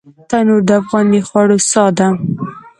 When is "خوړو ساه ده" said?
1.27-2.07